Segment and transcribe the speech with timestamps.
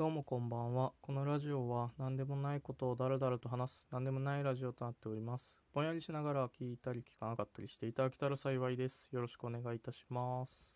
[0.00, 0.92] どうもこんばんは。
[1.02, 5.58] このラジオは何でもないことをだらだらと話す何でもないラジオとなっております。
[5.74, 9.10] ぼんやりしながら聞いたり聞かなかったりしていただけたら幸いです。
[9.12, 10.74] よろしくお願いいたします。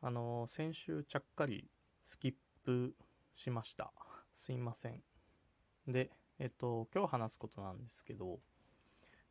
[0.00, 1.68] あの、先週ちゃっかり
[2.06, 2.34] スキッ
[2.64, 2.94] プ
[3.34, 3.90] しました。
[4.36, 5.02] すいません。
[5.88, 8.38] で、えっと、今日話すことなんですけど、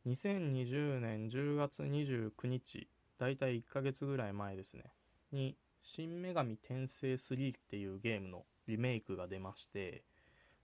[0.05, 4.83] 2020年10月29日、だいたい1ヶ月ぐらい前ですね、
[5.31, 10.03] に、新女神転生3っていうゲームのリメイクが出まして、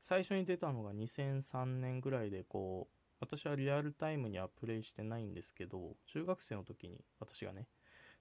[0.01, 7.67] 最初に出たのが2003年ぐらいで、こう、私はリアルタイムにはプレイしてないんですけど、中学生の時に、私がね、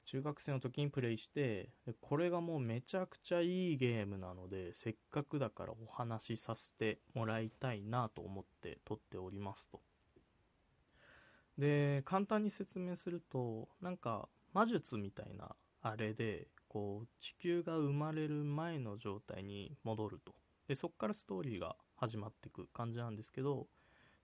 [0.06, 9.80] 中学生の時にプレイして、これがもうめちゃくちゃいいゲームなので、せっかくだからお話しさせてもらいたいなと思って撮っておりますと。
[11.58, 20.34] で、簡単に説明すると、なんか魔術みたいなあれで、こう地球が生まれる前の状態に戻ると。
[20.66, 23.68] で、そこからストーリーが始まっていく感じなんですけど、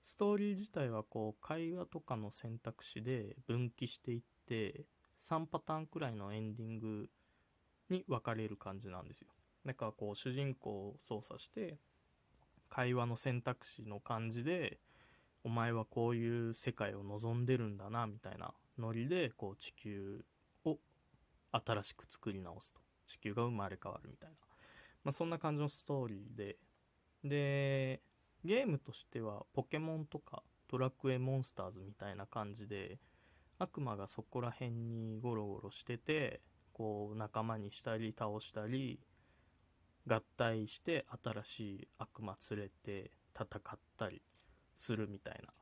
[0.03, 4.85] ストーリー自体はこう会話とかの選択肢で分岐していって、
[5.29, 7.09] 3パターンくらいのエンディング
[7.89, 9.29] に分かれる感じなんですよ。
[9.65, 11.79] だからこう主人公を操作して、
[12.69, 14.81] 会話の選択肢の感じで、
[15.45, 20.25] お前はこういう世界を望んでるんだな、みたいなノリで、こう地球
[21.53, 22.81] 新しく作り直すと。
[23.07, 24.37] 地球が生まれ変わるみたいな。
[25.05, 26.57] まあそんな感じのストーリーで、
[27.25, 28.03] で、
[28.45, 32.99] ゲームとしてはポケモンとかドラクエモンスターズみたいな感じで、
[33.59, 36.41] 悪魔がそこら辺にゴロゴロしてて、
[36.73, 39.01] こう仲間にしたり倒したり、
[40.07, 44.23] 合体して新しい悪魔連れて戦ったり
[44.75, 45.53] するみたいな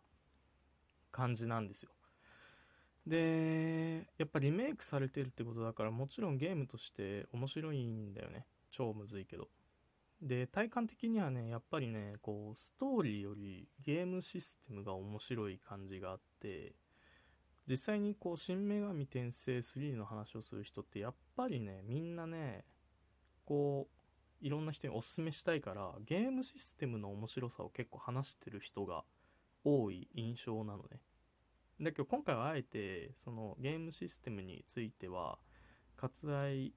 [1.11, 1.91] 感じなんですよ。
[3.09, 8.47] で、やっぱリメイクされてるってことだからもちろんゲームとして面白いんだよね。
[8.70, 9.48] 超むずいけど。
[10.20, 16.75] で、体感的にはね、やっぱりね、こう、ストーリーよりゲームシステムが面白い感じがあって、
[17.66, 22.65] 実際にこう、新女神転生3の話をする人ってやっぱりね、みんなね、
[23.47, 23.88] こ
[24.43, 29.05] う、いろんな人におすすめしたいから、ゲームシステムの面白さを結構話してる人が
[29.65, 31.00] 多い印象なのね。
[31.81, 35.39] だけど今回はあえて、そのゲームシステムについては、
[35.97, 36.75] 割愛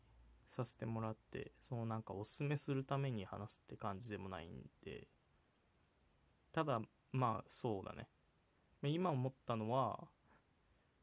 [0.50, 5.07] させてもらって、そのなんかおすすめするために話すって感じでもないんで、
[6.51, 8.07] ただ、まあそうだね。
[8.84, 10.07] 今思ったのは、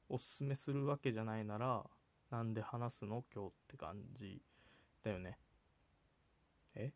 [0.09, 1.85] おすすめするわけじゃないなら、
[2.31, 4.43] なんで話すの今日って感じ
[5.03, 5.39] だよね。
[6.75, 6.93] え？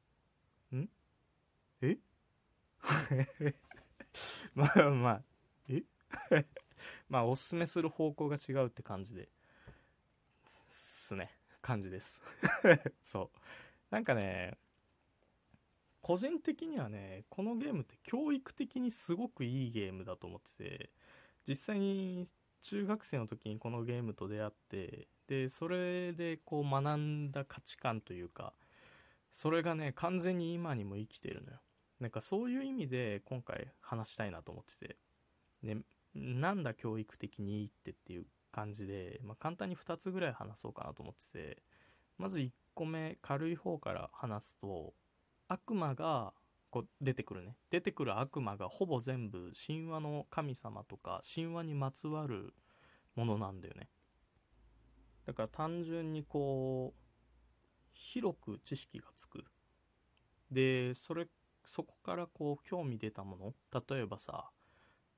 [0.75, 0.89] ん？
[1.81, 1.99] え？
[4.55, 5.23] まあまあ、
[5.69, 5.83] え？
[7.09, 9.29] まあおすすめする方向が違うって感じで、
[11.13, 11.31] すね。
[11.61, 12.23] 感じです。
[13.03, 13.39] そう。
[13.91, 14.57] なんかね、
[16.01, 20.91] 個人的にはね、このゲームって教育的にすごくいいゲームだと思ってて、
[21.47, 22.27] 実際に
[22.63, 28.53] 中学生の時にこのゲームと出会って、で、それでこう学んだ価値観というか、
[29.33, 31.61] それがね、完全に今にも生きてるのよ。
[32.01, 34.97] なんかそういう意味で今回話したいなと思ってて。
[35.63, 35.77] で、
[36.15, 41.63] なんだ教育的にいってっていう感じで、まあ、簡単に2つぐらい話そうかなと思ってて、
[42.19, 44.95] まず1個目、軽い方から話すと、
[45.49, 46.33] 悪魔が
[46.71, 47.57] こう出てくるね。
[47.71, 52.55] 出てくる悪魔がほぼ全部神話の神様とか神話にまつわる
[53.15, 53.89] ものなんだよね。
[55.27, 57.03] だから単純にこう、
[57.93, 59.45] 広く知識がつく。
[60.51, 61.29] で、それ、
[61.65, 63.55] そこからこう興味出たもの
[63.89, 64.51] 例えばさ、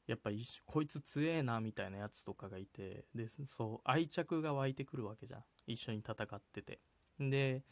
[0.06, 0.30] やっぱ
[0.66, 5.44] こいつ強えなみたいなやつとかがいてでそう愛着が湧いてくるわけじゃん。
[5.66, 6.78] 一緒に戦ってて。
[7.18, 7.62] で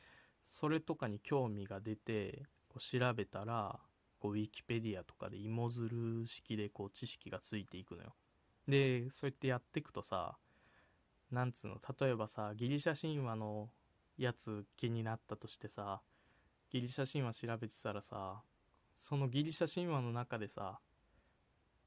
[0.46, 3.78] それとかに興味が出てこう調べたら
[4.18, 8.14] こうウィキペディアとかで芋づる式でこう知識がついていくのよ。
[8.68, 10.36] でそうやってやっていくとさ
[11.30, 13.68] なんつうの例えばさギリシャ神話の
[14.16, 16.00] やつ気になったとしてさ
[16.70, 18.42] ギリシャ神話調べてたらさ
[18.98, 20.78] そのギリシャ神話の中でさ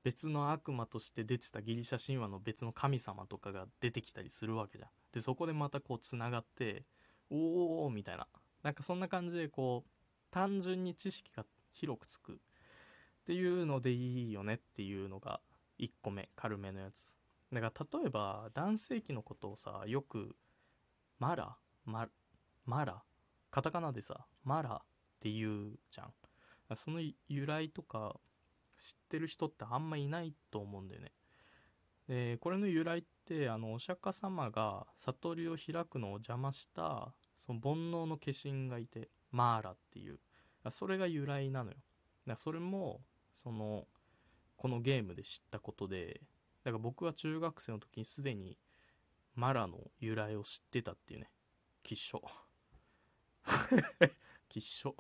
[0.06, 4.90] 別の悪魔として出てたギリシャ神話の別の神様とかが出てきたりするわけじゃん。
[5.12, 6.84] で、そこでまたこう繋がって、
[7.31, 8.28] おーみたいな。
[8.62, 9.90] なんかそんな感じでこう、
[10.30, 11.44] 単純に知識が
[11.74, 12.36] 広くつくっ
[13.25, 15.42] ていうのでいいよねっていうのが
[15.80, 17.10] 1個目、軽めのやつ。
[17.51, 20.36] だから例えば男性器のことをさ、よく、
[21.18, 22.08] マラマ
[22.63, 23.01] マラ
[23.50, 24.80] カタカナでさ、マラっ
[25.19, 26.13] て言うじゃん。
[26.75, 28.19] その由来とか
[28.92, 31.12] ってる人ってあんまいないと思うんだよね。
[32.08, 37.14] で、これの由来って、あの、お釈迦様が悟りを開くのを邪魔した、
[37.46, 40.20] その煩悩の化身がいてマーラっていう
[40.72, 41.78] それが由来なのよ。
[42.26, 43.02] だそれも
[43.34, 43.86] その
[44.58, 46.22] このゲームで知ったことで
[46.64, 48.58] だから僕は中学生の時にすでに
[49.36, 51.30] マラの由来を知ってたっていうね。
[51.84, 52.22] 吉祥
[54.50, 54.96] 吉祥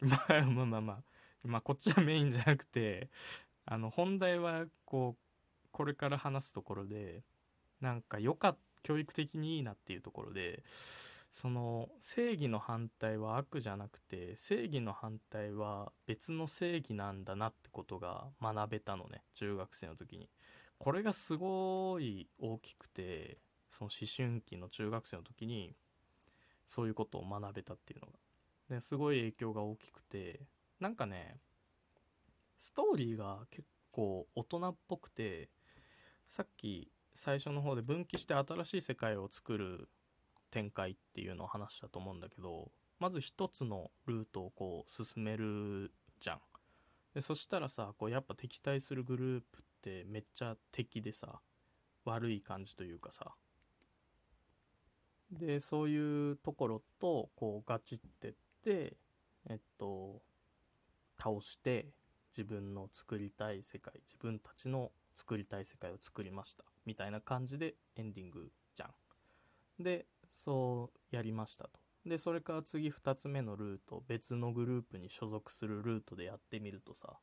[0.00, 1.13] まあまあまあまあ。
[1.44, 3.08] まあこっちはメインじゃなくて
[3.66, 7.22] あの本題はこうこれから話すところで
[7.80, 10.62] なんかよかっ教育的にいいなっていうところで
[11.32, 20.28] その正義の反対は悪じゃなくて正義の反対は別の正義なんだなってことが学べたのね中学生の時に。
[20.78, 23.38] これがすごい大きくて
[23.70, 25.74] その思春期の中学生の時に
[26.68, 28.12] そういうことを学べたっていうのが。
[28.76, 30.40] ですごい影響が大きくて
[30.84, 31.38] なんかね
[32.60, 35.48] ストーリーが結構大人っぽくて
[36.28, 39.88] さっき最初の方で分岐して新しい世界を作る
[40.50, 42.70] 展開っていうのを話したと思うんだけど
[43.00, 45.90] まず一つのルートをこう進める
[46.20, 46.40] じゃん。
[47.14, 51.40] でそしたらさこうやっぱ敵対するグループってめっちゃ敵でさ
[52.04, 53.32] 悪い感じというかさ。
[55.30, 58.98] でそういうところとこうガチってって
[59.48, 60.20] えっと
[61.24, 61.86] 倒して
[62.36, 68.86] 自分の作りたい世界自分たちの作りたい世界を作りましたみたいな感じでエンディングじゃ
[69.80, 69.82] ん。
[69.82, 71.70] でそうやりましたと。
[72.04, 77.14] でそれから次2つ目のルート別のグループに所属するルートでやってみるとさ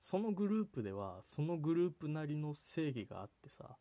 [0.00, 3.76] そのグループではそのグループなりの正義があってさ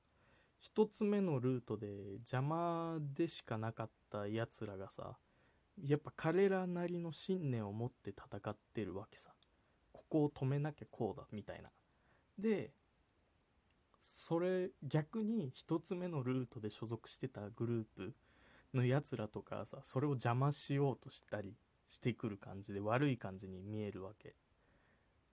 [0.75, 5.17] 1つ目のルートで邪魔でしかなかったやつらがさ
[5.85, 9.31] やっぱ彼らなりの信念を持って戦ってるわけさ。
[9.91, 11.69] ここを止めなきゃこうだみたいな。
[12.37, 12.71] で
[13.99, 18.13] それ逆に1つ目のルートで所属してたグループ
[18.73, 21.55] のやつらとかさそれを邪魔しようとしたり
[21.89, 24.35] してくる感じで悪い感じに見えるわけ。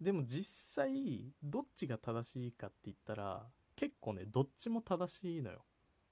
[0.01, 0.45] でも実
[0.75, 3.47] 際どっちが正しいかって言ったら
[3.77, 5.65] 結構ねどっちも正しいのよ。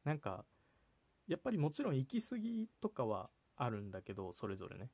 [0.04, 0.44] なんか
[1.26, 3.30] やっぱりもちろん行き過ぎとかは
[3.64, 4.90] あるんだけどそれぞれね。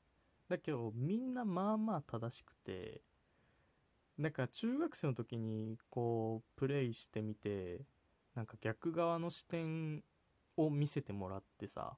[0.49, 3.03] だけどみんなまあまあ正しくて
[4.19, 7.83] だか中学生の時にこうプレイしてみて
[8.35, 10.03] なんか逆側の視点
[10.57, 11.97] を見せてもらってさ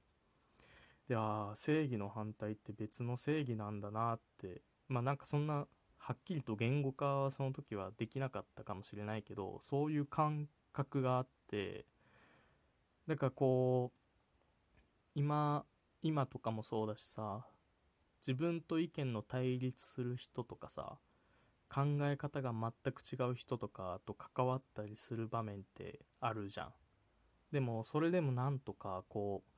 [1.07, 5.65] であ正義の反対って別の正義なんだなってまあなんかそんな
[5.97, 11.85] はっきりと言語化はその時はできなかったかもしれないけどそういう感覚があって
[13.07, 13.97] だかこう
[15.15, 15.63] 今
[16.03, 17.45] 今とかもそうだしさ
[18.25, 20.97] 自分と意見の対立する人とかさ
[21.73, 26.73] 考え方が全く違う人とかと関わったりする場面ってあるじゃん。
[27.51, 29.51] でもそれでもなんとかこう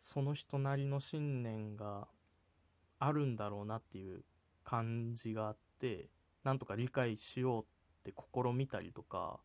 [0.00, 2.06] その人なりの信念が
[2.98, 4.24] あるんだろうなっていう
[4.64, 6.08] 感じがあって
[6.44, 9.40] なんとか理解しようって試みたりとか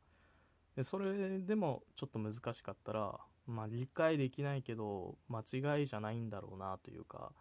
[0.75, 7.31] でそれでもちょっと難しかったらまあ理解できないけど間違いじゃないんだろうなというか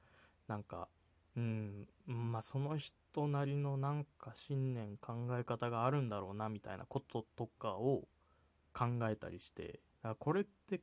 [0.49, 0.89] なんか
[1.37, 8.05] うんまあその人なりのなんか信念考え方があるんだろうなみたいなこととかを
[8.73, 10.81] 考えたりしてだからこれって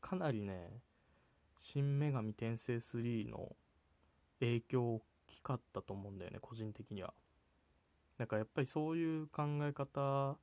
[0.00, 0.80] かなりね
[1.56, 3.56] 「新女神転生3」の
[4.40, 7.14] 影響大きかったと思うんだよね個人的には。
[8.18, 10.36] だからやっぱりそういう考え方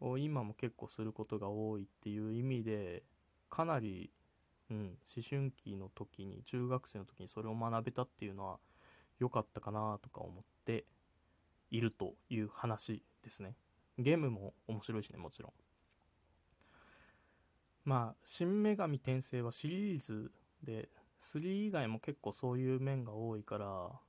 [0.00, 3.04] を今も結構することが多いっていう意味で
[3.56, 4.10] かなり
[4.70, 8.58] うん、思春期の時に中学生の時にそれを学べたっていうのは
[9.20, 10.84] 良かったかなとか思って
[11.70, 13.54] いるという話ですね。
[13.98, 15.52] ゲームも面白いしねもちろん。
[17.84, 20.32] まあ「新女神転生」はシリーズ
[20.62, 20.88] で
[21.20, 23.66] 3以外も結構そういう面が多いから、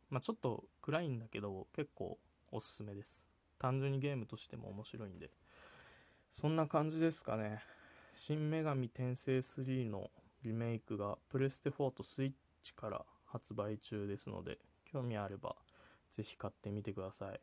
[0.09, 2.19] まあ、ちょっと暗いんだけど結構
[2.51, 3.23] おすすめです。
[3.59, 5.29] 単純にゲームとしても面白いんで。
[6.31, 7.63] そんな感じですかね。
[8.19, 10.09] 新女神転生3の
[10.43, 12.31] リメイクがプレステ4とスイッ
[12.63, 14.57] チから発売中ですので
[14.91, 15.55] 興味あれば
[16.15, 17.39] ぜひ買ってみてください。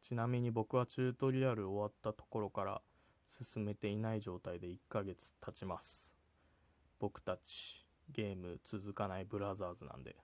[0.00, 2.80] ちなみに僕はチュートリアル終わったところから
[3.28, 6.10] 進めていない状態で1ヶ月経ちます。
[6.98, 10.16] 僕たちゲーム続かないブラザーズなんで。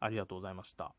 [0.00, 0.92] ありがとうございました。